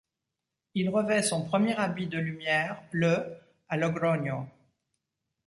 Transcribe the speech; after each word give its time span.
Il 0.73 0.89
revêt 0.89 1.21
son 1.21 1.45
premier 1.45 1.75
habit 1.75 2.07
de 2.07 2.17
lumières 2.17 2.81
le 2.89 3.37
à 3.69 3.77
Logroño. 3.77 4.47